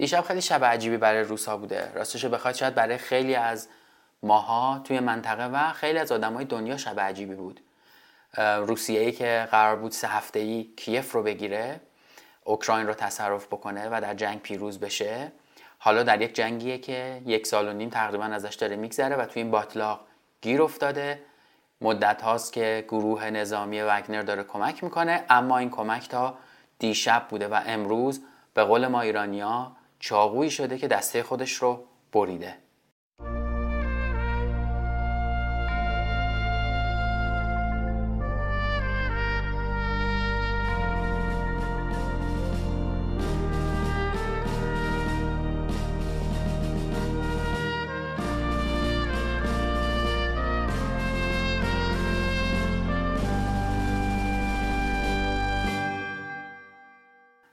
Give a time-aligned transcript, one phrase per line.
[0.00, 1.92] دیشب خیلی شب عجیبی برای روسا بوده.
[1.94, 3.68] راستش بخواد شاید برای خیلی از
[4.22, 7.60] ماها توی منطقه و خیلی از آدمای دنیا شب عجیبی بود.
[8.38, 11.80] روسیه ای که قرار بود سه هفته ای کیف رو بگیره
[12.44, 15.32] اوکراین رو تصرف بکنه و در جنگ پیروز بشه
[15.78, 19.42] حالا در یک جنگیه که یک سال و نیم تقریبا ازش داره میگذره و توی
[19.42, 20.00] این باطلاق
[20.40, 21.22] گیر افتاده
[21.80, 26.38] مدت هاست که گروه نظامی وگنر داره کمک می‌کنه اما این کمک تا
[26.78, 28.20] دیشب بوده و امروز
[28.54, 32.56] به قول ما ایرانیا چاقویی شده که دسته خودش رو بریده.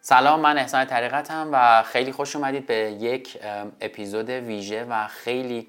[0.09, 3.37] سلام من احسان طریقتم و خیلی خوش اومدید به یک
[3.81, 5.67] اپیزود ویژه و خیلی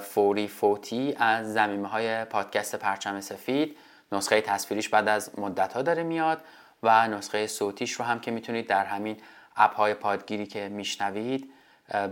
[0.00, 3.76] فوری فوتی از ضمیمه های پادکست پرچم سفید.
[4.12, 6.40] نسخه تصویریش بعد از مدت ها داره میاد
[6.82, 9.16] و نسخه صوتیش رو هم که می‌تونید در همین
[9.56, 11.52] app های پادگیری که میشنوید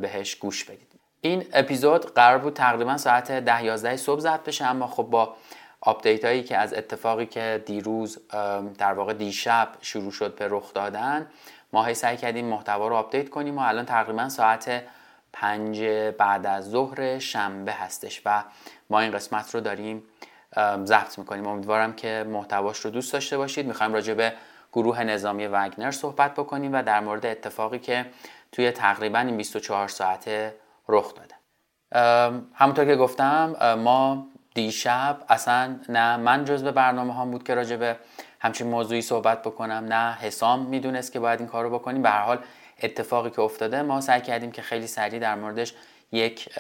[0.00, 0.91] بهش گوش بدید.
[1.20, 5.36] این اپیزود قرار بود تقریبا ساعت ده 11 صبح ضبط بشه اما خب با
[5.81, 8.19] update هایی که از اتفاقی که دیروز
[8.78, 11.31] در واقع دیشب شروع شد به رخ دادن
[11.73, 14.83] ما هی سعی کردیم محتوا رو آپدیت کنیم و الان تقریبا ساعت
[15.33, 15.83] پنج
[16.19, 18.45] بعد از ظهر شنبه هستش و
[18.91, 20.02] ما این قسمت رو داریم
[20.85, 21.46] ضبط می‌کنیم.
[21.46, 23.67] امیدوارم که محتواش رو دوست داشته باشید.
[23.67, 24.33] می‌خوایم راجع به
[24.73, 28.07] گروه نظامی وگنر صحبت بکنیم و در مورد اتفاقی که
[28.52, 30.55] توی تقریبا این 24 ساعته
[30.89, 31.35] رخ داده.
[32.55, 37.96] همونطور که گفتم ما دیشب اصلا نه من جزو برنامه هم بود که راجع به
[38.40, 42.02] همچین موضوعی صحبت بکنم نه حسام می‌دونست که باید این کار رو بکنیم.
[42.02, 42.38] به هر حال
[42.83, 45.74] اتفاقی که افتاده ما سعی کردیم که خیلی سریع در موردش
[46.12, 46.58] یک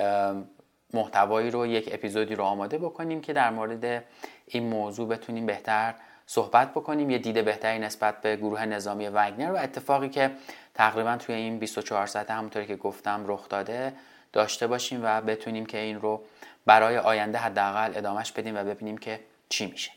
[0.94, 4.04] محتوایی رو یک اپیزودی رو آماده بکنیم که در مورد
[4.46, 5.94] این موضوع بتونیم بهتر
[6.26, 7.10] صحبت بکنیم.
[7.10, 10.30] یه دید بهتری نسبت به گروه نظامی وگنر و اتفاقی که
[10.74, 13.92] تقریبا توی این 24 ساعت همونطوری که گفتم رخ داده
[14.32, 16.22] داشته باشیم و بتونیم که این رو
[16.66, 19.90] برای آینده حداقل ادامش بدیم و ببینیم که چی میشه.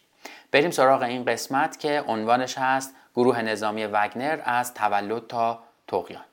[0.52, 6.24] بریم سراغ این قسمت که عنوانش هست گروه نظامی وگنر از تولد تا تقیان.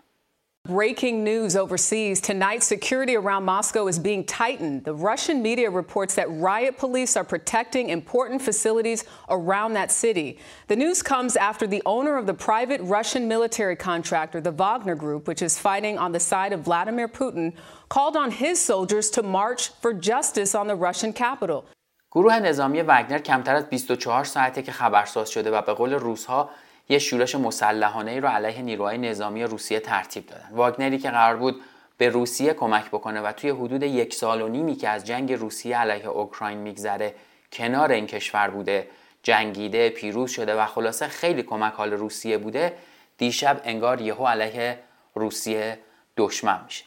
[0.70, 2.20] Breaking news overseas.
[2.20, 4.84] Tonight, security around Moscow is being tightened.
[4.84, 10.40] The Russian media reports that riot police are protecting important facilities around that city.
[10.66, 15.28] The news comes after the owner of the private Russian military contractor, the Wagner Group,
[15.28, 17.54] which is fighting on the side of Vladimir Putin,
[17.88, 21.66] called on his soldiers to march for justice on the Russian capital.
[22.12, 26.50] گروه نظامی وگنر کمتر از 24 ساعته که خبرساز شده و به قول روزها
[26.91, 30.49] یه شورش مسلحانه ای رو علیه نیروهای نظامی روسیه ترتیب دادن.
[30.53, 31.61] واگنری که قرار بود
[31.99, 35.79] به روسیه کمک بکنه و توی حدود یک سال و نیمی که از جنگ روسیه
[35.79, 37.15] علیه اوکراین میگذره
[37.53, 38.89] کنار این کشور بوده
[39.23, 42.73] جنگیده پیروز شده و خلاصه خیلی کمک حال روسیه بوده
[43.19, 44.79] دیشب انگار یهو علیه
[45.15, 45.79] روسیه
[46.17, 46.85] دشمن میشه.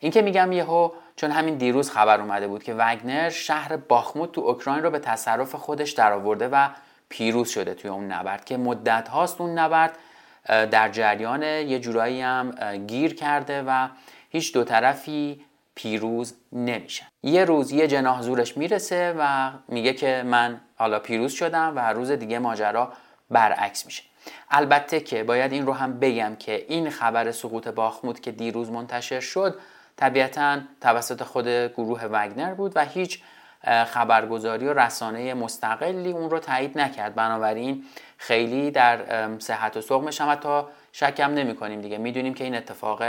[0.00, 4.40] این که میگم یهو چون همین دیروز خبر اومده بود که وگنر شهر باخموت تو
[4.40, 6.68] اوکراین رو به تصرف خودش درآورده و
[7.08, 9.98] پیروز شده توی اون نبرد که مدت هاست اون نبرد
[10.46, 13.88] در جریان یه جورایی هم گیر کرده و
[14.30, 15.44] هیچ دو طرفی
[15.74, 17.06] پیروز نمیشن.
[17.22, 22.10] یه روز یه جناح زورش می‌رسه و میگه که من حالا پیروز شدم و روز
[22.10, 22.92] دیگه ماجرا
[23.30, 24.02] برعکس میشه.
[24.50, 29.20] البته که باید این رو هم بگم که این خبر سقوط باخمود که دیروز منتشر
[29.20, 29.58] شد
[29.96, 33.22] طبیعتا توسط خود گروه وگنر بود و هیچ
[33.64, 37.14] خبرگزاری و رسانه مستقلی اون رو تایید نکرد.
[37.14, 37.84] بنابراین
[38.18, 40.62] خیلی در صحت و سقمش هم حتی
[40.92, 41.98] شکم نمی کنیم دیگه.
[41.98, 43.02] می‌دونیم که این اتفاق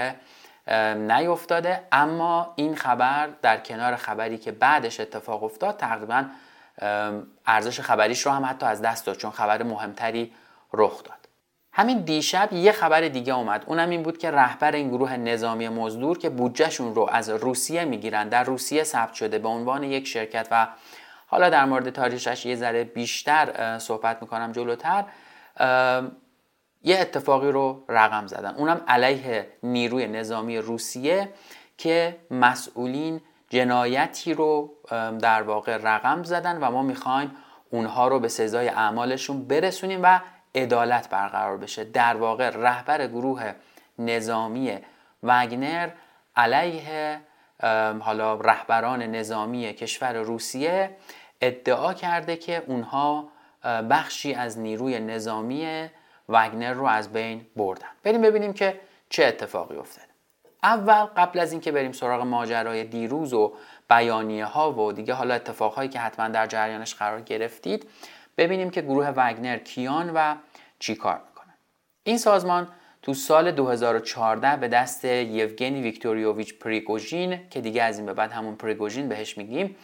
[0.96, 1.84] نیفتاده.
[1.92, 6.26] اما این خبر در کنار خبری که بعدش اتفاق افتاد تقریبا
[7.46, 10.34] ارزش خبریش رو هم حتی از دست داد چون خبر مهمتری
[10.74, 11.25] رخ داد.
[11.78, 13.64] همین دیشب یه خبر دیگه اومد.
[13.68, 18.30] اونم این بود که رهبر این گروه نظامی مزدور که بودجهشون رو از روسیه می‌گیرن
[18.30, 20.68] در روسیه ثبت شده به عنوان یک شرکت و
[21.28, 25.04] حالا در مورد تاریخش یه ذره بیشتر صحبت می‌کنم جلوتر.
[26.84, 28.56] یه اتفاقی رو رقم زدن.
[28.56, 31.30] اونم علیه نیروی نظامی روسیه
[31.78, 34.74] که مسئولین جنایتی رو
[35.22, 37.32] در واقع رقم زدن و ما می‌خوایم
[37.70, 40.20] اونها رو به سزای اعمالشون برسونیم و
[40.56, 41.84] عدالت برقرار بشه.
[41.84, 43.54] در واقع رهبر گروه
[44.00, 44.78] نظامی
[45.24, 45.90] وگنر
[46.36, 47.20] علیه
[48.00, 50.98] حالا رهبران نظامی کشور روسیه
[51.42, 53.28] ادعا کرده که اونها
[53.64, 55.90] بخشی از نیروی نظامی
[56.30, 57.88] وگنر رو از بین بردن.
[58.04, 58.80] بریم ببینیم که
[59.10, 60.06] چه اتفاقی افتاد
[60.64, 63.54] اول قبل از اینکه بریم سراغ ماجرای دیروز و
[63.90, 67.90] بیانیه ها و دیگه حالا اتفاقهایی که حتما در جریانش قرار گرفتید
[68.38, 70.36] ببینیم که گروه وگنر کیان و
[70.80, 71.54] چی کار می‌کنن.
[72.04, 72.68] این سازمان
[73.02, 78.56] تو سال 2014 به دست یوگنی ویکتوریوویچ پریگوژین که دیگه از این به بعد همون
[78.56, 79.76] پریگوژین بهش میگیم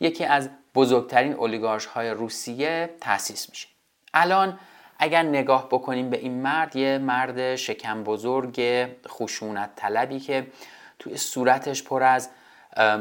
[0.00, 3.68] یکی از بزرگترین اولیگارش های روسیه تأسیس میشه.
[4.14, 4.58] الان
[4.98, 10.46] اگر نگاه بکنیم به این مرد یه مرد شکم بزرگ خشونت طلبی که
[10.98, 12.30] توی صورتش پر از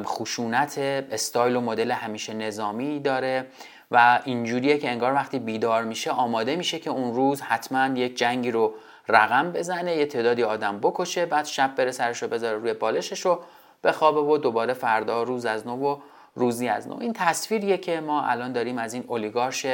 [0.04, 0.78] خشونت
[1.12, 3.48] استایل و مدل همیشه نظامی داره.
[3.92, 8.52] و اینجوریه که انگار وقتی بیدار میشه آماده میشه که اون روز حتما یک جنگی
[8.52, 8.74] رو
[9.08, 13.40] رقم بزنه یه تعدادی آدم بکشه بعد شب بره سرش رو بذاره روی بالشش رو
[13.84, 15.98] بخوابه و دوباره فردا روز از نو و
[16.36, 16.98] روزی از نو.
[17.02, 19.66] این تصویریه که ما الان داریم از این اولیگارش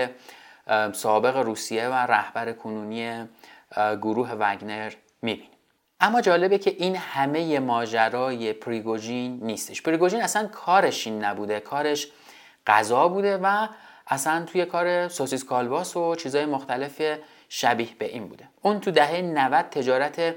[0.93, 3.29] سابق روسیه و رهبر کنونی
[4.01, 5.49] گروه وگنر می‌بینیم.
[5.99, 9.81] اما جالبه که این همه ماجرای پریگوژین نیستش.
[9.81, 12.07] پریگوژین اصلا کارش این نبوده کارش
[12.67, 13.67] غذا بوده و
[14.07, 17.01] اصلا توی کار سوسیس کالباس و چیزهای مختلف
[17.49, 20.35] شبیه به این بوده اون تو دهه 90 تجارت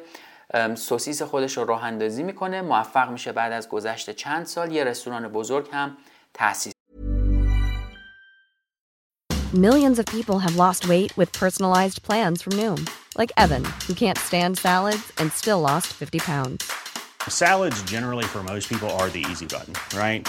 [0.75, 5.29] سوسیس خودش رو راه اندازی می‌کنه موفق میشه بعد از گذشت چند سال یه رستوران
[5.29, 5.97] بزرگ هم
[6.35, 6.73] تأسیس
[9.55, 12.81] Millions of people have lost weight with personalized plans from Noom,
[13.21, 16.71] like Evan, who can't stand salads and still lost 50 pounds.
[17.29, 20.29] Salads generally for most people are the easy button, right?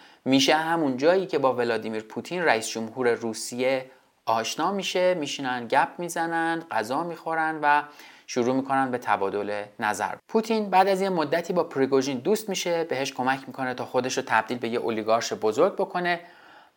[0.25, 3.91] میشه همون جایی که با ولادیمیر پوتین رئیس جمهور روسیه
[4.25, 7.83] آشنا میشه میشینن گپ می‌زنن غذا می‌خورن و
[8.27, 10.15] شروع می‌کنن به تبادل نظر.
[10.27, 14.23] پوتین بعد از یه مدتی با پریگوژین دوست میشه بهش کمک می‌کنه تا خودش رو
[14.27, 16.19] تبدیل به یه اولیگارش بزرگ بکنه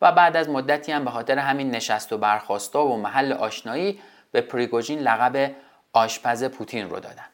[0.01, 3.99] و بعد از مدتی هم به خاطر همین نشست و برخواستا و محل آشنایی
[4.31, 5.51] به پریگوژین لقب
[5.93, 7.25] آشپز پوتین رو دادن.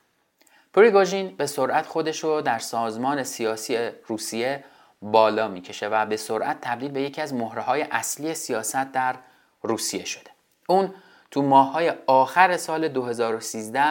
[0.73, 4.63] پریگوژین به سرعت خودش رو در سازمان سیاسی روسیه
[5.01, 9.15] بالا می‌کشه و به سرعت تبدیل به یکی از مهره های اصلی سیاست در
[9.61, 10.31] روسیه شده.
[10.67, 10.93] اون
[11.31, 13.83] تو ماهای آخر سال 2013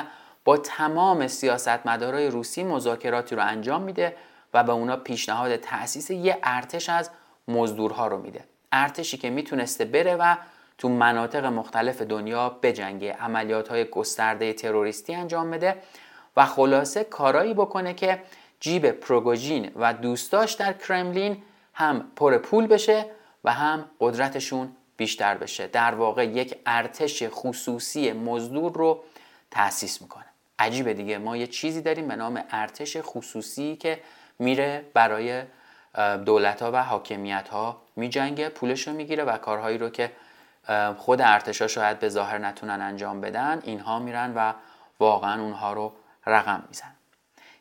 [0.44, 4.16] با تمام سیاستمدارای روسی مذاکراتی رو انجام میده
[4.54, 7.10] و به اونا پیشنهاد تأسیس یه ارتش از
[7.48, 8.44] مزدورها رو میده.
[8.72, 10.36] ارتشی که می‌تونسته بره و
[10.78, 15.76] تو مناطق مختلف دنیا بجنگه عملیات های گسترده تروریستی انجام بده
[16.36, 18.22] و خلاصه کارایی بکنه که
[18.60, 21.42] جیب پروگوژین و دوستاش در کرملین
[21.74, 23.06] هم پر پول بشه
[23.44, 25.66] و هم قدرتشون بیشتر بشه.
[25.66, 29.04] در واقع یک ارتش خصوصی مزدور رو
[29.50, 30.24] تأسیس می‌کنه.
[30.58, 31.18] عجیبه دیگه.
[31.18, 34.00] ما یه چیزی داریم به نام ارتش خصوصی که
[34.38, 35.42] میره برای
[36.24, 40.12] دولت ها و حاکمیت ها میجنگه پولش رو می‌گیره و کارهایی رو که
[40.96, 44.52] خود ارتشا شاید به ظاهر نتونن انجام بدن اینها میرن و
[44.98, 45.92] واقعا اونها رو
[46.26, 46.94] رقم میزن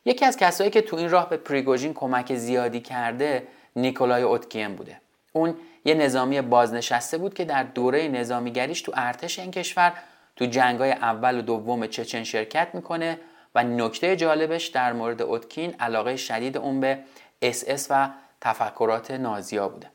[0.05, 5.01] یکی از کسایی که تو این راه به پریگوژین کمک زیادی کرده نیکولای اوتکین بوده.
[5.33, 9.93] اون یه نظامی بازنشسته بود که در دوره نظامیگریش تو ارتش این کشور
[10.35, 13.19] تو جنگای اول و دوم چچن شرکت می‌کنه
[13.55, 16.99] و نکته جالبش در مورد اوتکین علاقه شدید اون به
[17.41, 18.09] اس اس و
[18.41, 19.87] تفکرات نازیا بوده.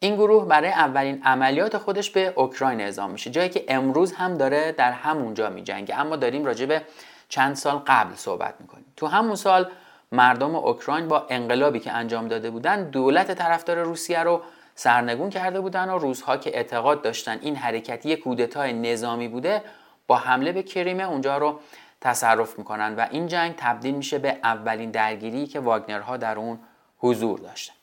[0.00, 4.72] این گروه برای اولین عملیات خودش به اوکراین اعزام میشه جایی که امروز هم داره
[4.72, 6.00] در همونجا میجنگه.
[6.00, 6.82] اما داریم راجع به
[7.28, 8.87] چند سال قبل صحبت می‌کنیم.
[8.98, 9.70] تو همون سال
[10.12, 14.42] مردم اوکراین با انقلابی که انجام داده بودن دولت طرفدار روسیه رو
[14.74, 19.62] سرنگون کرده بودن و روزها که اعتقاد داشتن این حرکت یک کودتای نظامی بوده
[20.06, 21.60] با حمله به کریمه اونجا رو
[22.00, 26.58] تصرف می‌کنن و این جنگ تبدیل میشه به اولین درگیری که واگنرها در اون
[26.98, 27.74] حضور داشتن.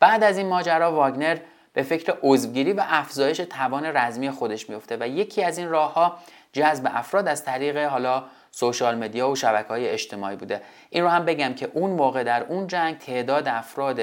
[0.00, 1.38] بعد از این ماجرا واگنر
[1.72, 6.18] به فکر عضوگیری و افزایش توان رزمی خودش میفته و یکی از این راهها
[6.52, 10.62] جذب افراد از طریق حالا سوشال مدیا و شبکه های اجتماعی بوده.
[10.90, 14.00] این رو هم بگم که اون موقع در اون جنگ تعداد افراد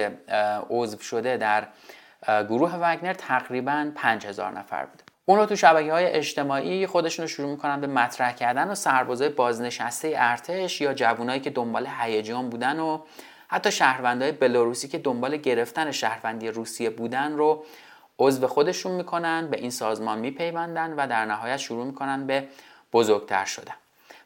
[0.70, 1.68] عضو شده در
[2.28, 7.52] گروه وگنر تقریبا 5000 نفر بوده اون رو تو شبکه های اجتماعی خودشون رو شروع
[7.52, 13.00] می‌کنن به مطرح کردن و سربازای بازنشسته ارتش یا جوانایی که دنبال هیجان بودن و
[13.48, 17.64] حتی شهروندهای بلاروسی که دنبال گرفتن شهروندی روسیه بودن رو
[18.20, 22.48] عضو خودشون می‌کنن به این سازمان میپیوندن و در نهایت شروع می‌کنن به
[22.94, 23.74] بزرگتر شدن.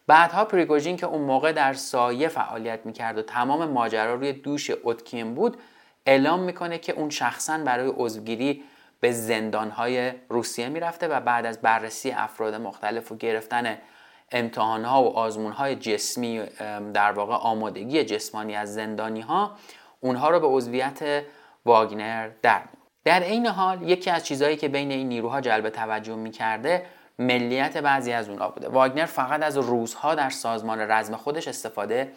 [0.07, 5.35] بعدها پریگوژین که اون موقع در سایه فعالیت می‌کرد و تمام ماجرا روی دوش اوتکین
[5.35, 5.57] بود
[6.05, 8.63] اعلام می‌کنه که اون شخصا برای عضوگیری
[8.99, 13.77] به زندانهای روسیه می‌رفته و بعد از بررسی افراد مختلف و گرفتن
[14.31, 16.41] امتحان ها و آزمون های جسمی
[16.93, 19.55] در واقع آمادگی جسمانی از زندانی ها
[19.99, 21.23] اونها رو به عضویت
[21.65, 22.61] واگنر در
[23.03, 26.85] در این حال یکی از چیزهایی که بین این نیروها جلب توجه می‌کرده
[27.21, 28.69] ملیت بعضی از اونها بوده.
[28.69, 32.11] واگنر فقط از روزها در سازمان رزم خودش استفاده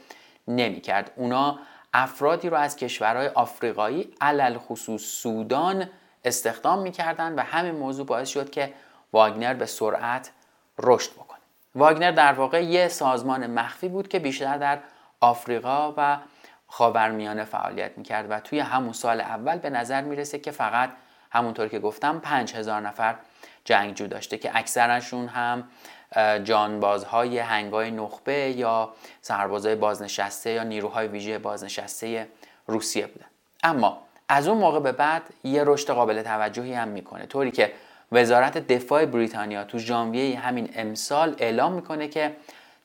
[0.48, 1.10] نمی‌کرد.
[1.16, 1.58] اونا
[1.94, 5.90] افرادی رو از کشورهای آفریقایی علل خصوص سودان
[6.24, 8.72] استخدام می‌کردن و همین موضوع باعث شد که
[9.12, 10.30] واگنر به سرعت
[10.78, 11.38] رشد بکنه.
[11.74, 14.78] واگنر در واقع یه سازمان مخفی بود که بیشتر در
[15.20, 16.18] آفریقا و
[16.68, 20.90] خاورمیانه فعالیت می‌کرد و توی همون سال اول به نظر می‌رسه که فقط
[21.30, 23.14] همونطور که گفتم 5000 نفر
[23.64, 25.64] جنگجو داشته که اکثرشون هم
[26.44, 32.28] جانبازهای هنگای نخبه یا سربازهای بازنشسته یا نیروهای ویژه بازنشسته
[32.66, 33.26] روسیه بودن.
[33.62, 37.72] اما از اون موقع به بعد یه رشد قابل توجهی هم می‌کنه طوری که
[38.12, 42.36] وزارت دفاع بریتانیا تو ژانویه همین امسال اعلام می‌کنه که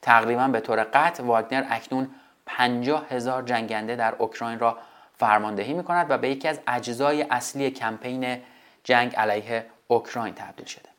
[0.01, 2.09] تقریبا به طور قطع واگنر اکنون
[2.45, 4.77] 50 هزار جنگنده در اوکراین را
[5.17, 8.37] فرماندهی می‌کند و به یکی از اجزای اصلی کمپین
[8.83, 10.89] جنگ علیه اوکراین تبدیل شده.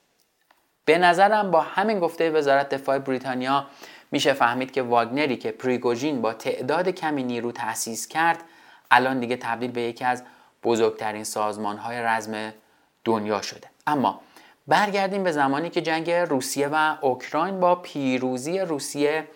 [0.85, 3.66] به نظرم با همین گفته وزارت دفاع بریتانیا
[4.11, 8.44] میشه فهمید که واگنری که پریگوژین با تعداد کمی نیرو تأسیس کرد
[8.90, 10.25] الان دیگه تبدیل به یکی از
[10.62, 12.52] بزرگترین سازمان های رزم
[13.04, 13.68] دنیا شده.
[13.87, 14.20] اما
[14.66, 19.28] برگردیم به زمانی که جنگ روسیه و اوکراین با پیروزی روسیه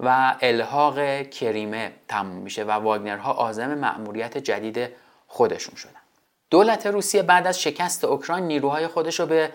[0.00, 4.90] و الحاق کریمه تموم میشه و واگنرها آزم مأموریت جدید
[5.26, 6.03] خودشون شدن.
[6.54, 9.50] دولت روسیه بعد از شکست اوکراین نیروهای خودش رو به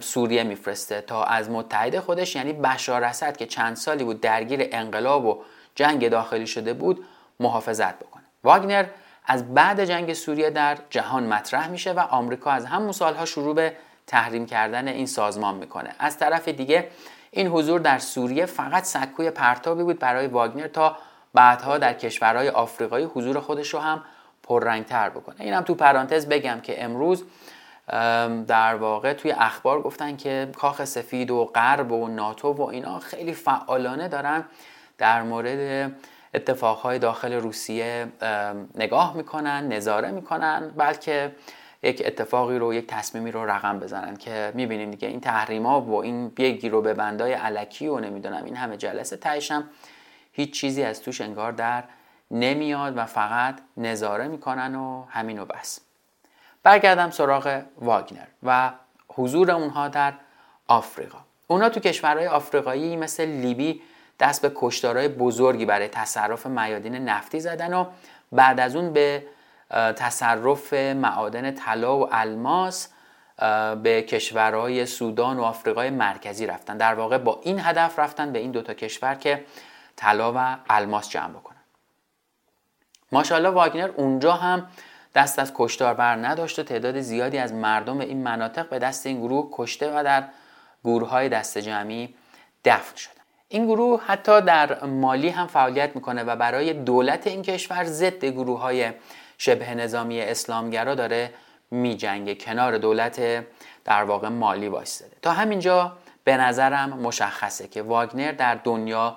[0.00, 5.24] سوریه میفرسته تا از متحد خودش یعنی بشار اسد که چند سالی بود درگیر انقلاب
[5.24, 5.42] و
[5.74, 7.04] جنگ داخلی شده بود
[7.40, 8.22] محافظت بکنه.
[8.44, 8.86] واگنر
[9.26, 13.72] از بعد جنگ سوریه در جهان مطرح میشه و آمریکا از همون سالها شروع به
[14.06, 15.94] تحریم کردن این سازمان می‌کنه.
[15.98, 16.88] از طرف دیگه
[17.30, 20.96] این حضور در سوریه فقط سکوی پرتابی بود برای واگنر تا
[21.34, 24.02] بعدها در کشورهای آفریقایی حضور خودش رو هم
[24.44, 25.40] پررنگتر بکنه.
[25.40, 27.24] اینم تو پرانتز بگم که امروز
[28.46, 33.32] در واقع توی اخبار گفتن که کاخ سفید و غرب و ناتو و اینا خیلی
[33.32, 34.44] فعالانه دارن
[34.98, 35.92] در مورد
[36.34, 38.06] اتفاقهای داخل روسیه
[38.74, 41.34] نگاه می‌کنن نظاره می‌کنن بلکه
[41.82, 46.32] یک اتفاقی رو یک تصمیمی رو رقم بزنن که می‌بینیم دیگه این تحریما و این
[46.38, 49.70] یک رو به بندای علکی و نمی‌دونم این همه جلسه تایشم
[50.32, 51.84] هیچ چیزی از توش انگار در
[52.34, 55.80] نمیاد و فقط نظاره می‌کنن و همین و بس.
[56.62, 58.70] برگردم سراغ واگنر و
[59.08, 60.12] حضور اونها در
[60.68, 61.18] آفریقا.
[61.46, 63.82] اونا تو کشورهای آفریقایی مثل لیبی
[64.20, 67.86] دست به کشتارهای بزرگی برای تصرف میادین نفتی زدن و
[68.32, 69.26] بعد از اون به
[69.70, 72.88] تصرف معادن طلا و الماس
[73.82, 76.76] به کشورهای سودان و آفریقای مرکزی رفتن.
[76.76, 79.44] در واقع با این هدف رفتن به این دوتا کشور که
[79.96, 81.53] طلا و الماس جمع بکنن
[83.14, 84.66] ماشاءالله واگنر اونجا هم
[85.14, 89.20] دست از کشتار بر نداشت و تعداد زیادی از مردم این مناطق به دست این
[89.20, 90.24] گروه کشته و در
[90.84, 92.14] گروه های دست جمعی
[92.64, 93.10] دفن شد
[93.48, 98.60] این گروه حتی در مالی هم فعالیت می‌کنه و برای دولت این کشور ضد گروه
[98.60, 98.92] های
[99.38, 101.30] شبه نظامی اسلامگرا داره
[101.70, 102.34] میجنگه.
[102.34, 103.44] کنار دولت
[103.84, 105.16] در واقع مالی وایستاده.
[105.22, 105.92] تا همینجا
[106.24, 109.16] به نظرم مشخصه که واگنر در دنیا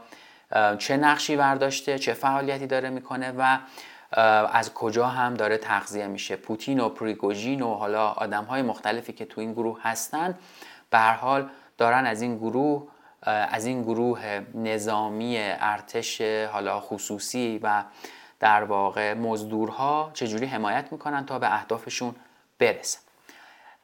[0.77, 3.57] چه نقشی برداشته چه فعالیتی داره می‌کنه و
[4.51, 6.35] از کجا هم داره تغذیه میشه.
[6.35, 10.37] پوتین و پریگوژین و حالا آدم های مختلفی که تو این گروه هستن
[10.89, 12.87] به هر حال دارن از این گروه
[13.21, 17.83] از این گروه نظامی ارتش حالا خصوصی و
[18.39, 22.15] در واقع مزدورها چجوری حمایت می‌کنن تا به اهدافشون
[22.59, 22.99] برسن.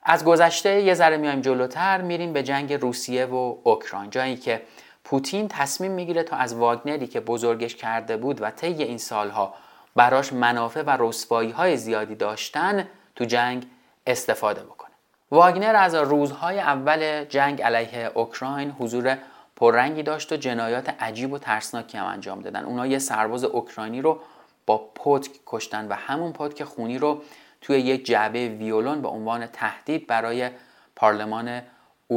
[0.04, 4.10] از گذشته یه ذره میایم جلوتر میریم به جنگ روسیه و اوکراین.
[4.10, 4.62] جایی که
[5.04, 9.54] پوتین تصمیم می‌گیره تا از واگنری که بزرگش کرده بود و طی این سالها
[9.96, 13.68] براش منافع و رسوایی های زیادی داشتن تو جنگ
[14.08, 14.90] استفاده بکنه.
[15.32, 19.18] واگنر از روزهای اول جنگ علیه اوکراین حضور
[19.56, 22.66] پررنگی داشت و جنایات عجیب و ترسناکی هم انجام دادن.
[22.66, 24.20] اونا یه سرباز اوکراینی رو
[24.66, 27.22] با پتک کشتن و همون پتک خونی رو
[27.62, 30.50] توی یک جعبه ویولون به عنوان تهدید برای
[30.96, 31.62] پارلمان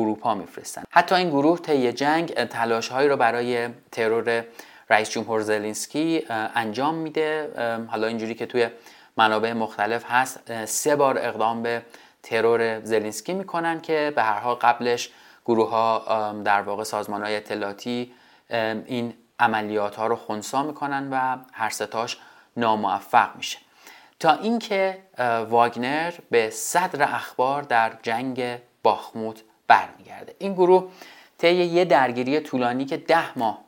[0.01, 0.83] اروپا میفرستن.
[0.91, 4.45] حتی این گروه طی جنگ تلاش هایی رو برای ترور
[4.91, 6.25] رئیس جمهور زلنسکی
[6.55, 7.51] انجام میده.
[7.89, 8.69] حالا اینجوری که توی
[9.17, 11.83] منابع مختلف هست سه بار اقدام به
[12.23, 15.11] ترور زلنسکی می‌کنن که به هر حال قبلش
[15.47, 18.13] گروه ها در واقع سازمان های اطلاعاتی
[18.51, 22.19] این عملیات ها رو خونسا می‌کنن و هر ستاش
[22.57, 23.59] ناموفق میشه.
[24.21, 24.99] تا اینکه
[25.49, 30.91] واگنر به صدر اخبار در جنگ باخموت برمیگرده این گروه
[31.39, 33.65] طی یه درگیری طولانی که ده ماه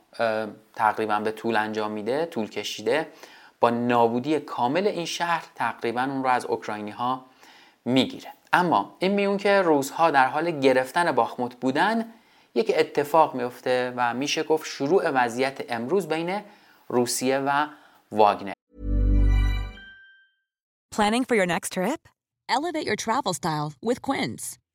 [0.75, 3.07] تقریبا به طول انجام میده طول کشیده
[3.59, 7.25] با نابودی کامل این شهر تقریبا اون رو از اوکراینی ها
[7.85, 12.13] می‌گیره اما این میون که روزها در حال گرفتن باخموت بودن
[12.55, 16.41] یک اتفاق میفته و میشه گفت شروع وضعیت امروز بین
[16.87, 17.67] روسیه و
[18.11, 18.53] واگنر
[20.95, 22.01] Planning for your next trip?
[22.49, 24.58] Elevate your travel style with Quince.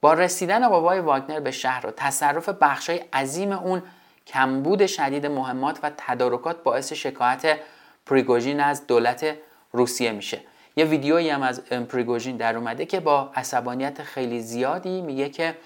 [0.00, 3.82] با رسیدن بابای واگنر به شهر و تصرف بخشای عظیم اون
[4.26, 7.58] کمبود شدید مهمات و تدارکات باعث شکایت
[8.06, 9.36] پریگوژین از دولت
[9.72, 10.40] روسیه میشه.
[10.76, 15.56] یه ویدیویی هم از پریگوژین در اومده که با عصبانیت خیلی زیادی میگه که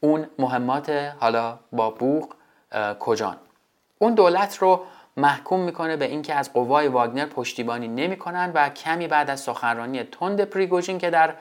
[0.00, 2.34] اون مهمات حالا با بوق
[3.00, 3.36] کجان.
[3.98, 4.84] اون دولت رو
[5.16, 10.40] محکوم می‌کنه به اینکه از قوای واگنر پشتیبانی نمی‌کنن و کمی بعد از سخنرانی تند
[10.40, 11.34] پریگوژین که در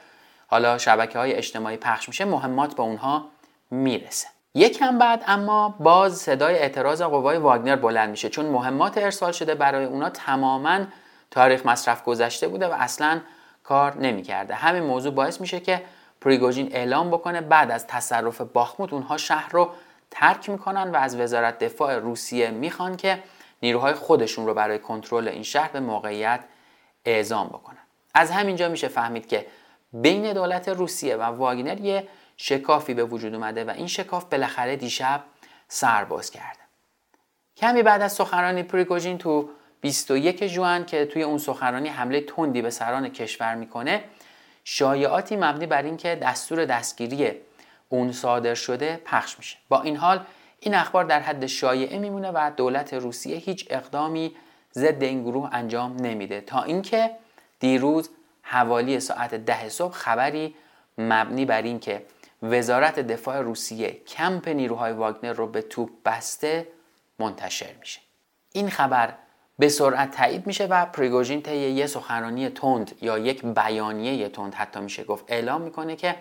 [0.53, 3.25] حالا شبکه های اجتماعی پخش میشه مهمات به اونها
[3.71, 4.27] می‌رسه.
[4.55, 9.85] یکم بعد اما باز صدای اعتراض قوای واگنر بلند میشه چون مهمات ارسال شده برای
[9.85, 10.79] اونا تماما
[11.31, 13.21] تاریخ مصرف گذشته بوده و اصلا
[13.63, 14.55] کار نمی‌کرده.
[14.55, 15.81] همین موضوع باعث میشه که
[16.21, 19.69] پریگوژین اعلام بکنه بعد از تصرف باخموت اونها شهر رو
[20.11, 23.23] ترک می‌کنن و از وزارت دفاع روسیه می‌خوان که
[23.61, 26.39] نیروهای خودشون رو برای کنترل این شهر به موقعیت
[27.05, 27.77] اعزام بکنن.
[28.13, 29.45] از همینجا میشه فهمید که
[29.93, 35.23] بین دولت روسیه و واگنر یه شکافی به وجود اومده و این شکاف بالاخره دیشب
[35.67, 36.59] سرباز کرده.
[37.57, 39.49] کمی بعد از سخنرانی پریگوژین تو
[39.81, 44.03] 21 جوان که توی اون سخنرانی حمله تندی به سران کشور می‌کنه
[44.63, 47.31] شایعاتی مبنی بر اینکه دستور دستگیری
[47.89, 49.57] اون صادر شده پخش میشه.
[49.69, 50.25] با این حال
[50.59, 54.35] این اخبار در حد شایعه میمونه و دولت روسیه هیچ اقدامی
[54.73, 57.11] ضد این گروه انجام نمیده تا اینکه
[57.59, 58.09] دیروز
[58.43, 60.55] حوالی ساعت ده صبح خبری
[60.97, 62.05] مبنی بر اینکه
[62.43, 66.67] وزارت دفاع روسیه کمپ نیروهای واگنر رو به توپ بسته
[67.19, 67.99] منتشر میشه.
[68.51, 69.13] این خبر
[69.59, 74.79] به سرعت تایید میشه و پریگوژین طی یه سخنرانی تند یا یک بیانیه تند حتی
[74.79, 76.15] میشه گفت اعلام می‌کنه که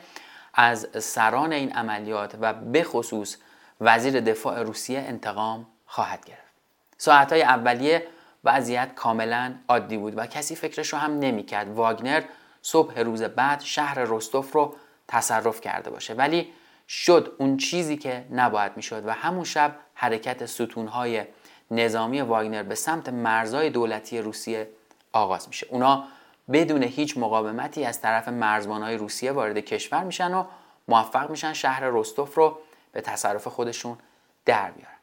[0.54, 3.36] از سران این عملیات و به خصوص
[3.80, 6.52] وزیر دفاع روسیه انتقام خواهد گرفت.
[6.98, 8.06] ساعتهای اولیه
[8.44, 11.68] وضعیت کاملا عادی بود و کسی فکرش رو هم نمی‌کرد.
[11.68, 12.22] واگنر
[12.62, 14.74] صبح روز بعد شهر رستوف رو
[15.08, 16.14] تصرف کرده باشه.
[16.14, 16.52] ولی
[16.88, 21.24] شد اون چیزی که نباید می‌شد و همون شب حرکت ستونهای
[21.70, 24.68] نظامی واگنر به سمت مرزهای دولتی روسیه
[25.12, 25.66] آغاز میشه.
[25.70, 26.04] اونا
[26.52, 30.44] بدون هیچ مقاومتی از طرف مرزبانهای روسیه وارد کشور میشن و
[30.88, 32.58] موفق میشن شهر رستوف رو
[32.92, 33.98] به تصرف خودشون
[34.44, 35.01] در بیارن.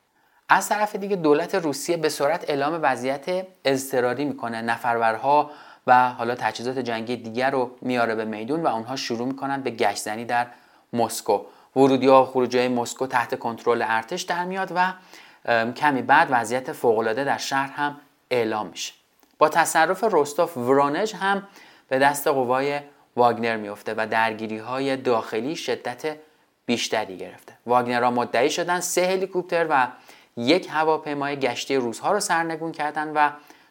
[0.49, 4.61] از طرف دیگه دولت روسیه به سرعت اعلام وضعیت اضطراری می‌کنه.
[4.61, 5.51] نفرورها
[5.87, 10.25] و حالا تجهیزات جنگی دیگر رو میاره به میدون و اونها شروع می‌کنن به گشتزنی
[10.25, 10.47] در
[10.93, 11.41] مسکو.
[11.75, 14.93] ورودی ها و خروجی مسکو تحت کنترل ارتش در میاد و
[15.73, 17.97] کمی بعد وضعیت فوقالعاده در شهر هم
[18.31, 18.93] اعلام میشه.
[19.37, 21.47] با تصرف رستوف ورونج هم
[21.87, 22.79] به دست قوای
[23.15, 26.15] واگنر میفته و درگیری های داخلی شدت
[26.65, 27.53] بیشتری گرفته.
[27.65, 29.87] واگنرها مدعی شدن سه هلیکوپتر و
[30.39, 33.29] یک هواپیمای گشتی روزها رو سرنگون کردن و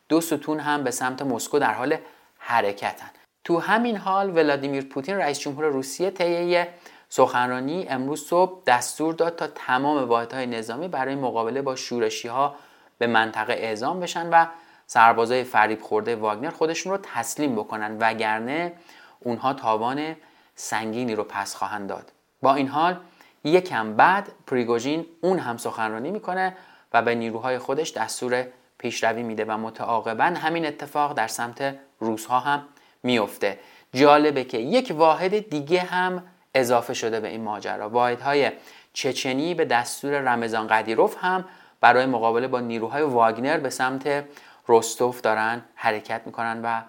[0.08, 1.96] دو ستون هم به سمت مسکو در حال
[2.38, 3.10] حرکتن.
[3.44, 6.64] تو همین حال ولادیمیر پوتین رئیس جمهور روسیه طی
[7.08, 12.54] سخنرانی امروز صبح دستور داد تا تمام واحدهای نظامی برای مقابله با شورشی ها
[12.98, 14.46] به منطقه اعزام بشن و
[14.86, 18.72] سربازای فریب خورده واگنر خودشون رو تسلیم بکنن وگرنه
[19.20, 20.16] اونها تاوان
[20.54, 22.12] سنگینی رو پس خواهند داد.
[22.42, 23.00] با این حال
[23.44, 26.56] یکم بعد پریگوژین اون هم سخنرانی می‌کنه
[26.92, 28.46] و به نیروهای خودش دستور
[28.78, 32.64] پیشروی میده و متعاقبا همین اتفاق در سمت روزها هم
[33.02, 33.58] میفته
[33.92, 36.22] جالبه که یک واحد دیگه هم
[36.54, 37.88] اضافه شده به این ماجرا.
[37.88, 38.52] واحدهای
[38.92, 41.44] چچنی به دستور رمضان قدیروف هم
[41.80, 44.24] برای مقابله با نیروهای واگنر به سمت
[44.68, 46.82] رستوف دارن حرکت می‌کنن و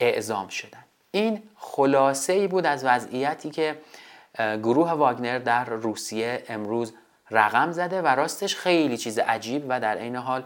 [0.00, 0.84] اعزام شدن.
[1.10, 3.78] این خلاصه ای بود از وضعیتی که
[4.38, 6.94] گروه واگنر در روسیه امروز
[7.30, 10.44] رقم زده و راستش خیلی چیز عجیب و در عین حال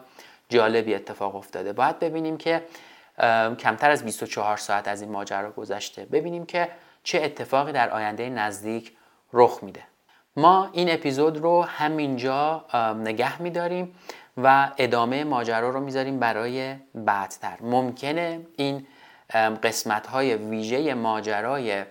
[0.48, 1.72] جالبی اتفاق افتاده.
[1.72, 2.62] باید ببینیم که
[3.58, 6.04] کمتر از 24 ساعت از این ماجرا گذشته.
[6.04, 6.68] ببینیم که
[7.02, 8.92] چه اتفاقی در آینده نزدیک
[9.32, 9.82] رخ میده.
[10.36, 12.64] ما این اپیزود رو همینجا
[12.96, 13.94] نگه میداریم
[14.36, 17.56] و ادامه ماجرا رو می‌ذاریم برای بعدتر.
[17.60, 18.86] ممکنه این
[19.62, 21.84] قسمت های ویژه ماجرای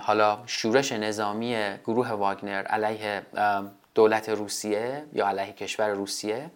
[0.00, 3.22] حالا شورش نظامی گروه واگنر علیه
[3.94, 6.50] دولت روسیه یا علیه کشور روسیه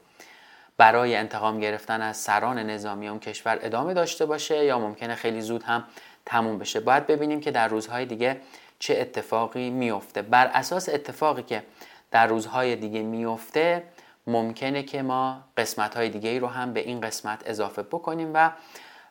[0.76, 5.62] برای انتقام گرفتن از سران نظامی اون کشور ادامه داشته باشه یا ممکنه خیلی زود
[5.62, 5.84] هم
[6.26, 6.80] تموم بشه.
[6.80, 8.40] باید ببینیم که در روزهای دیگه
[8.78, 11.62] چه اتفاقی میفته بر اساس اتفاقی که
[12.10, 13.82] در روزهای دیگه میفته
[14.26, 18.50] ممکنه که ما قسمت های دیگه رو هم به این قسمت اضافه بکنیم و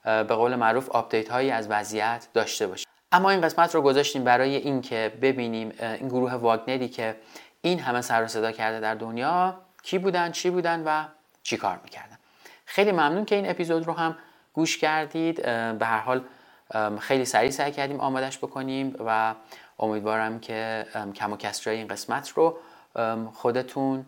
[0.03, 2.92] به قول معروف update هایی از وضعیت داشته باشیم.
[3.13, 7.15] اما این قسمت رو گذاشتیم برای اینکه ببینیم این گروه واگنری که
[7.61, 11.05] این همه سر و صدا کرده در دنیا کی بودن چی بودن و
[11.43, 12.17] چی کار می‌کردن.
[12.65, 14.17] خیلی ممنون که این اپیزود رو هم
[14.53, 15.41] گوش کردید.
[15.79, 16.21] به هر حال
[16.99, 19.35] خیلی سریع سعی کردیم آمادش بکنیم و
[19.79, 22.57] امیدوارم که کم و کسرای این قسمت رو
[23.33, 24.05] خودتون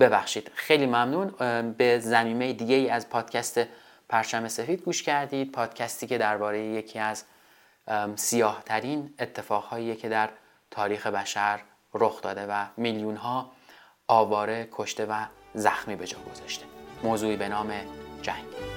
[0.00, 0.50] ببخشید.
[0.54, 1.34] خیلی ممنون.
[1.78, 3.60] به زمینه دیگه ای از پادکست
[4.08, 5.52] پرچم سفید گوش کردید.
[5.52, 7.24] پادکستی که درباره یکی از
[8.16, 10.30] سیاه ترین اتفاقهایی که در
[10.70, 11.60] تاریخ بشر
[11.94, 13.52] رخ داده و میلیون ها
[14.08, 16.64] آواره کشته و زخمی به جا گذاشته.
[17.02, 17.72] موضوعی به نام
[18.22, 18.73] جنگ.